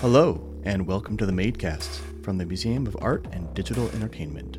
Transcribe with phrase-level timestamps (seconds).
[0.00, 4.58] Hello, and welcome to the Madecast from the Museum of Art and Digital Entertainment.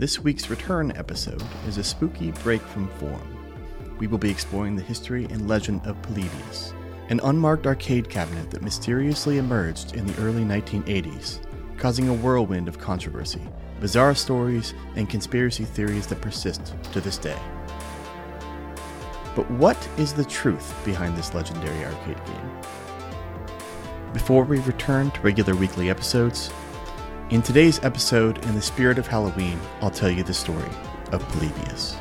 [0.00, 3.22] This week's return episode is a spooky break from form.
[4.00, 6.74] We will be exploring the history and legend of Polybius,
[7.08, 11.38] an unmarked arcade cabinet that mysteriously emerged in the early 1980s,
[11.76, 13.42] causing a whirlwind of controversy,
[13.78, 17.38] bizarre stories, and conspiracy theories that persist to this day.
[19.36, 22.50] But what is the truth behind this legendary arcade game?
[24.14, 26.48] Before we return to regular weekly episodes,
[27.30, 30.70] in today's episode, in the spirit of Halloween, I'll tell you the story
[31.10, 31.96] of Polybius.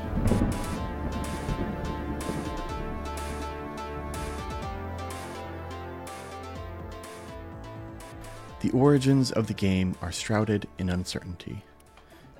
[8.59, 11.64] The origins of the game are shrouded in uncertainty.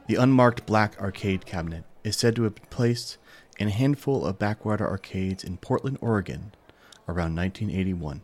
[0.06, 3.18] The unmarked black arcade cabinet is said to have been placed
[3.58, 6.54] in a handful of backwater arcades in Portland, Oregon,
[7.08, 8.22] around 1981.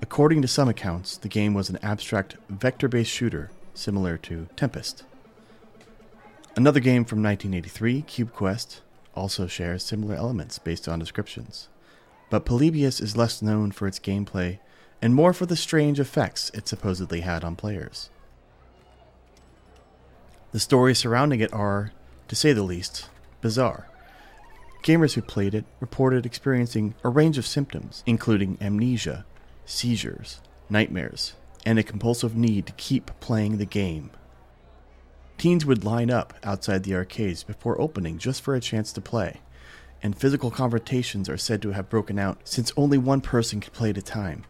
[0.00, 5.04] According to some accounts, the game was an abstract vector based shooter similar to Tempest.
[6.56, 8.80] Another game from 1983, Cube Quest,
[9.14, 11.68] also shares similar elements based on descriptions.
[12.30, 14.58] But Polybius is less known for its gameplay
[15.00, 18.10] and more for the strange effects it supposedly had on players.
[20.52, 21.92] The stories surrounding it are,
[22.28, 23.08] to say the least,
[23.40, 23.88] bizarre.
[24.82, 29.24] Gamers who played it reported experiencing a range of symptoms, including amnesia,
[29.68, 31.34] seizures, nightmares,
[31.66, 34.10] and a compulsive need to keep playing the game.
[35.36, 39.40] Teens would line up outside the arcades before opening just for a chance to play,
[40.02, 43.90] and physical confrontations are said to have broken out since only one person could play
[43.90, 44.44] at a time.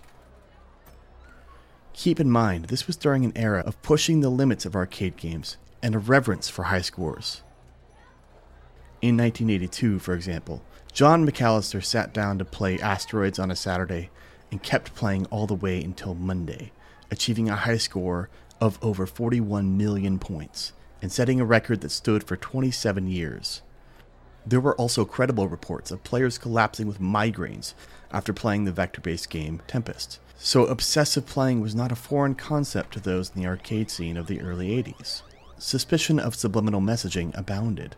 [1.94, 5.56] Keep in mind, this was during an era of pushing the limits of arcade games
[5.82, 7.42] and a reverence for high scores.
[9.02, 14.10] In 1982, for example, John McAllister sat down to play Asteroids on a Saturday
[14.50, 16.72] and kept playing all the way until Monday,
[17.10, 18.28] achieving a high score
[18.60, 23.62] of over 41 million points and setting a record that stood for 27 years.
[24.46, 27.74] There were also credible reports of players collapsing with migraines
[28.10, 32.92] after playing the vector based game Tempest, so obsessive playing was not a foreign concept
[32.94, 35.22] to those in the arcade scene of the early 80s.
[35.58, 37.96] Suspicion of subliminal messaging abounded.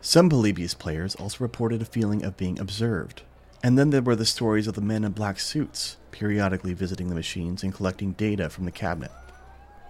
[0.00, 3.22] Some Polybius players also reported a feeling of being observed,
[3.62, 7.14] and then there were the stories of the men in black suits, periodically visiting the
[7.14, 9.12] machines and collecting data from the cabinet.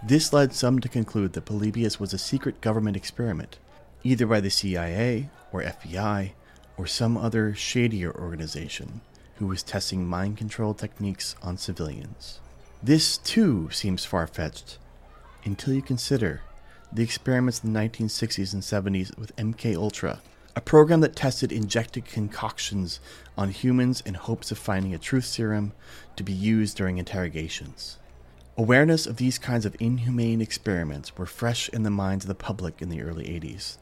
[0.05, 3.59] This led some to conclude that Polybius was a secret government experiment,
[4.03, 6.33] either by the CIA or FBI
[6.77, 9.01] or some other shadier organization
[9.37, 12.41] who was testing mind control techniques on civilians.
[12.83, 14.79] This, too, seems far fetched
[15.45, 16.43] until you consider
[16.93, 20.21] the experiments in the 1960s and 70s with MK Ultra
[20.55, 23.01] a program that tested injected concoctions
[23.39, 25.73] on humans in hopes of finding a truth serum
[26.17, 27.99] to be used during interrogations.
[28.59, 32.83] Awareness of these kinds of inhumane experiments were fresh in the minds of the public
[32.83, 33.79] in the early 80s.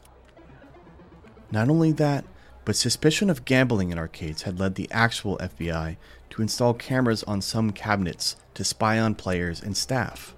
[1.51, 2.23] Not only that,
[2.63, 5.97] but suspicion of gambling in arcades had led the actual FBI
[6.29, 10.33] to install cameras on some cabinets to spy on players and staff.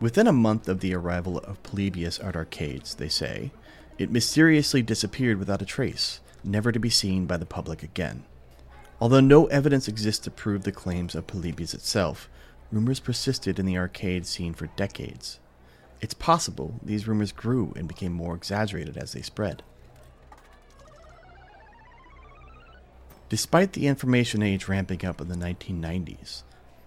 [0.00, 3.52] Within a month of the arrival of Polybius at arcades, they say,
[4.00, 8.24] it mysteriously disappeared without a trace, never to be seen by the public again.
[8.98, 12.30] Although no evidence exists to prove the claims of Polybius itself,
[12.72, 15.38] rumors persisted in the arcade scene for decades.
[16.00, 19.62] It's possible these rumors grew and became more exaggerated as they spread.
[23.28, 26.42] Despite the information age ramping up in the 1990s,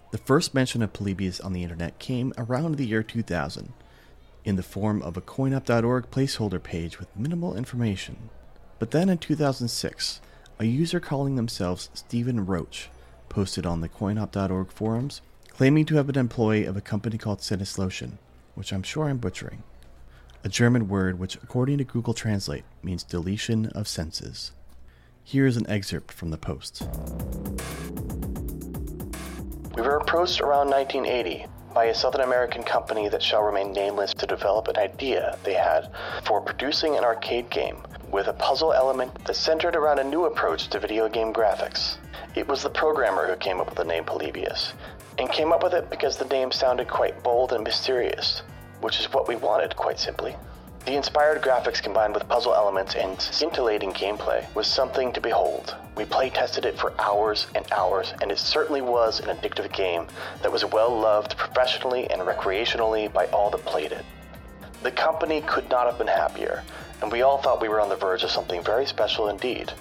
[0.10, 3.72] the first mention of Polybius on the internet came around the year 2000
[4.46, 8.30] in the form of a coinop.org placeholder page with minimal information.
[8.80, 10.22] But then in 2006,
[10.60, 12.90] a user calling themselves Stephen Roach
[13.30, 17.40] posted on the coinop.org forums claiming to have been an employee of a company called
[17.40, 18.14] Sinneslöschen,
[18.56, 19.64] which I'm sure I'm butchering,
[20.44, 24.52] a German word which, according to Google Translate, means deletion of senses.
[25.24, 26.88] Here is an excerpt from the post.
[29.76, 34.28] We were approached around 1980 by a Southern American company that shall remain nameless to
[34.28, 35.90] develop an idea they had
[36.24, 37.78] for producing an arcade game
[38.12, 41.98] with a puzzle element that centered around a new approach to video game graphics.
[42.36, 44.74] It was the programmer who came up with the name Polybius,
[45.18, 48.44] and came up with it because the name sounded quite bold and mysterious,
[48.82, 50.36] which is what we wanted, quite simply.
[50.86, 55.78] The inspired graphics combined with puzzle elements and scintillating gameplay was something to behold.
[55.96, 60.08] We play tested it for hours and hours, and it certainly was an addictive game
[60.42, 64.04] that was well loved professionally and recreationally by all that played it.
[64.82, 66.64] The company could not have been happier,
[67.02, 69.72] and we all thought we were on the verge of something very special indeed.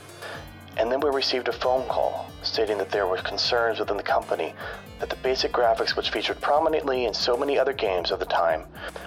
[0.77, 4.55] And then we received a phone call stating that there were concerns within the company
[5.01, 8.63] that the basic graphics, which featured prominently in so many other games of the time,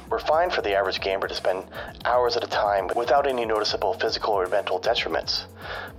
[0.09, 1.63] were fine for the average gamer to spend
[2.05, 5.45] hours at a time without any noticeable physical or mental detriments.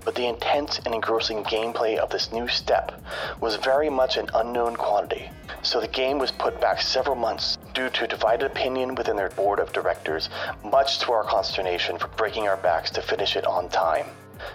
[0.05, 3.01] But the intense and engrossing gameplay of this new step
[3.41, 5.31] was very much an unknown quantity.
[5.63, 9.59] So the game was put back several months due to divided opinion within their board
[9.59, 10.29] of directors,
[10.65, 14.07] much to our consternation for breaking our backs to finish it on time.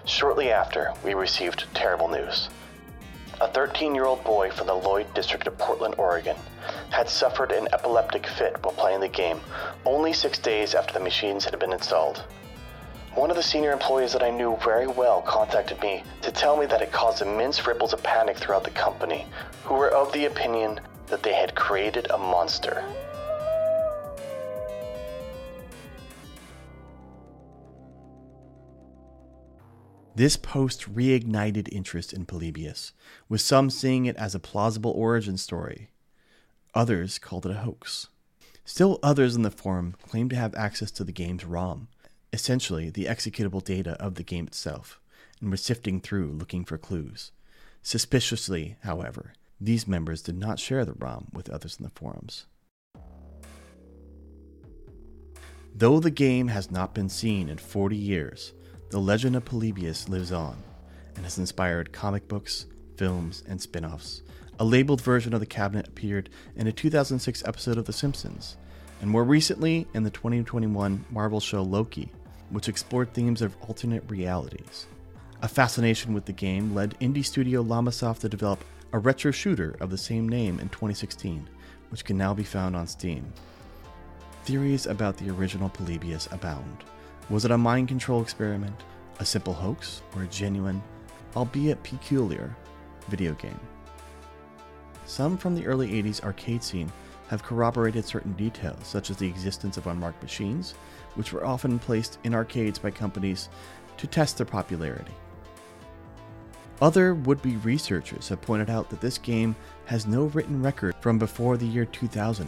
[0.06, 2.50] Shortly after, we received terrible news.
[3.42, 6.36] A 13 year old boy from the Lloyd district of Portland, Oregon,
[6.92, 9.42] had suffered an epileptic fit while playing the game
[9.84, 12.24] only six days after the machines had been installed.
[13.16, 16.68] One of the senior employees that I knew very well contacted me to tell me
[16.68, 19.26] that it caused immense ripples of panic throughout the company,
[19.64, 22.84] who were of the opinion that they had created a monster.
[30.14, 32.92] This post reignited interest in Polybius,
[33.30, 35.90] with some seeing it as a plausible origin story.
[36.74, 38.08] Others called it a hoax.
[38.66, 41.88] Still others in the forum claimed to have access to the game's ROM,
[42.34, 45.00] essentially the executable data of the game itself,
[45.40, 47.32] and were sifting through looking for clues.
[47.82, 52.48] Suspiciously, however, these members did not share the ROM with others in the forums.
[55.74, 58.54] Though the game has not been seen in 40 years,
[58.92, 60.62] the legend of Polybius lives on
[61.16, 62.66] and has inspired comic books,
[62.98, 64.22] films, and spin offs.
[64.60, 68.58] A labeled version of the cabinet appeared in a 2006 episode of The Simpsons,
[69.00, 72.12] and more recently in the 2021 Marvel show Loki,
[72.50, 74.88] which explored themes of alternate realities.
[75.42, 78.62] A fascination with the game led indie studio Llamasoft to develop
[78.92, 81.48] a retro shooter of the same name in 2016,
[81.90, 83.32] which can now be found on Steam.
[84.44, 86.84] Theories about the original Polybius abound.
[87.32, 88.76] Was it a mind control experiment,
[89.20, 90.84] a simple hoax, or a genuine,
[91.34, 92.54] albeit peculiar,
[93.08, 93.58] video game?
[95.06, 96.92] Some from the early 80s arcade scene
[97.30, 100.74] have corroborated certain details, such as the existence of unmarked machines,
[101.16, 103.48] which were often placed in arcades by companies
[103.96, 105.14] to test their popularity.
[106.82, 109.56] Other would be researchers have pointed out that this game
[109.86, 112.46] has no written record from before the year 2000,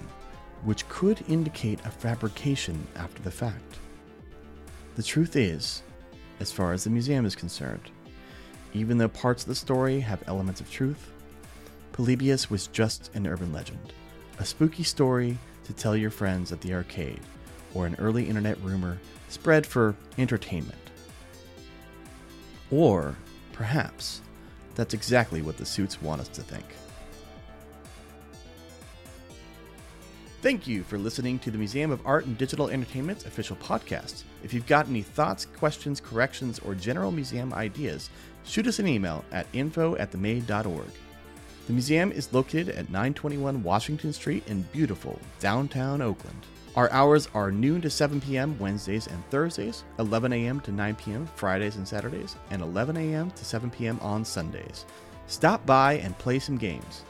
[0.65, 3.79] which could indicate a fabrication after the fact.
[4.95, 5.81] The truth is,
[6.39, 7.89] as far as the museum is concerned,
[8.73, 11.11] even though parts of the story have elements of truth,
[11.93, 13.93] Polybius was just an urban legend,
[14.37, 17.21] a spooky story to tell your friends at the arcade,
[17.73, 18.99] or an early internet rumor
[19.29, 20.77] spread for entertainment.
[22.69, 23.15] Or,
[23.51, 24.21] perhaps,
[24.75, 26.65] that's exactly what the suits want us to think.
[30.43, 34.23] Thank you for listening to the Museum of Art and Digital Entertainment's official podcast.
[34.43, 38.09] If you've got any thoughts, questions, corrections, or general museum ideas,
[38.43, 40.89] shoot us an email at info at themade.org.
[41.67, 46.45] The museum is located at 921 Washington Street in beautiful downtown Oakland.
[46.75, 48.59] Our hours are noon to 7 p.m.
[48.59, 50.59] Wednesdays and Thursdays, 11 a.m.
[50.59, 51.25] to 9 p.m.
[51.37, 53.31] Fridays and Saturdays, and 11 a.m.
[53.31, 53.97] to 7 p.m.
[54.01, 54.85] on Sundays.
[55.27, 57.03] Stop by and play some games.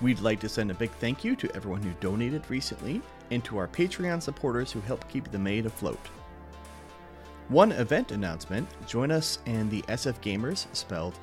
[0.00, 3.00] We'd like to send a big thank you to everyone who donated recently
[3.30, 6.00] and to our Patreon supporters who help keep the MADE afloat.
[7.48, 11.18] One event announcement join us and the SF Gaymers, spelled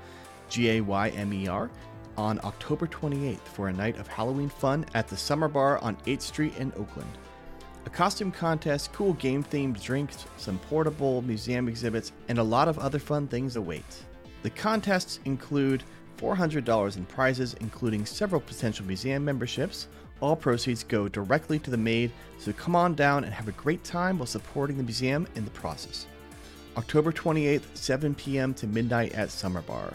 [0.49, 1.69] G A Y M E R,
[2.17, 6.21] on October 28th for a night of Halloween fun at the Summer Bar on 8th
[6.21, 7.09] Street in Oakland.
[7.85, 12.77] A costume contest, cool game themed drinks, some portable museum exhibits, and a lot of
[12.77, 14.05] other fun things await.
[14.43, 15.83] The contests include
[16.21, 19.87] $400 in prizes, including several potential museum memberships.
[20.19, 23.83] All proceeds go directly to the MADE, so come on down and have a great
[23.83, 26.05] time while supporting the museum in the process.
[26.77, 28.53] October 28th, 7 p.m.
[28.53, 29.93] to midnight at Summer Bar.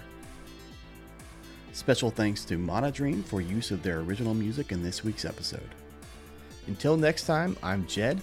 [1.73, 5.69] Special thanks to Mana Dream for use of their original music in this week's episode.
[6.67, 8.21] Until next time, I'm Jed.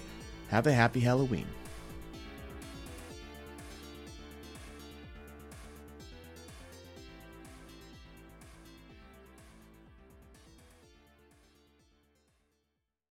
[0.49, 1.47] Have a happy Halloween.